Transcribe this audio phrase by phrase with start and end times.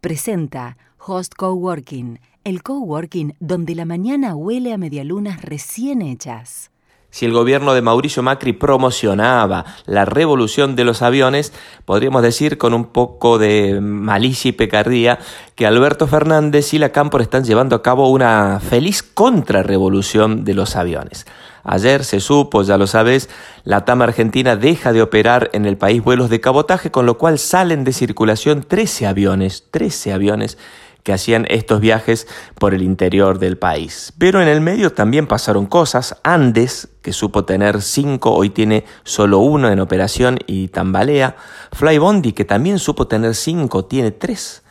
[0.00, 6.70] presenta Host Coworking, el coworking donde la mañana huele a medialunas recién hechas.
[7.10, 11.52] Si el gobierno de Mauricio Macri promocionaba la revolución de los aviones,
[11.84, 15.18] podríamos decir con un poco de malicia y pecardía
[15.56, 20.76] que Alberto Fernández y la Cámpora están llevando a cabo una feliz contrarrevolución de los
[20.76, 21.26] aviones.
[21.64, 23.28] Ayer se supo, ya lo sabes,
[23.64, 27.38] la TAM Argentina deja de operar en el país vuelos de cabotaje, con lo cual
[27.38, 30.58] salen de circulación 13 aviones, 13 aviones
[31.02, 32.26] que hacían estos viajes
[32.58, 34.12] por el interior del país.
[34.18, 36.16] Pero en el medio también pasaron cosas.
[36.22, 41.36] Andes, que supo tener cinco, hoy tiene solo uno en operación y tambalea.
[41.72, 44.62] Flybondi, que también supo tener cinco, tiene tres.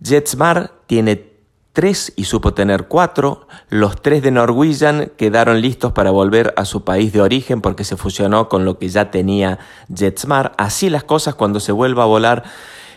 [0.00, 1.28] JetSmart tiene
[1.72, 3.46] tres y supo tener cuatro.
[3.68, 7.96] Los tres de Norwegian quedaron listos para volver a su país de origen porque se
[7.96, 9.58] fusionó con lo que ya tenía
[9.94, 10.54] JetSmart.
[10.56, 12.44] Así las cosas cuando se vuelva a volar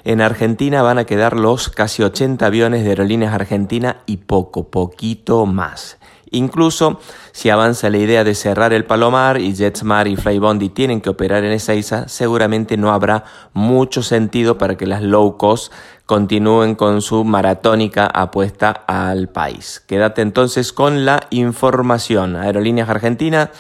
[0.03, 5.45] en Argentina van a quedar los casi 80 aviones de Aerolíneas Argentina y poco, poquito
[5.45, 5.97] más.
[6.33, 7.01] Incluso
[7.33, 11.43] si avanza la idea de cerrar el Palomar y JetSmart y Flybondi tienen que operar
[11.43, 15.73] en esa isla, seguramente no habrá mucho sentido para que las low cost
[16.05, 19.83] continúen con su maratónica apuesta al país.
[19.85, 22.37] Quédate entonces con la información.
[22.37, 23.51] Aerolíneas Argentina,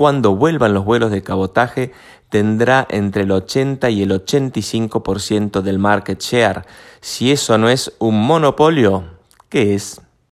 [0.00, 1.92] cuando vuelvan los vuelos de cabotaje,
[2.30, 6.64] tendrá entre el 80 y el 85% del market share.
[7.02, 9.04] Si eso no es un monopolio,
[9.50, 10.00] ¿qué es?